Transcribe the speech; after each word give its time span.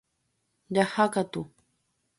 Jahákatu 0.71 1.47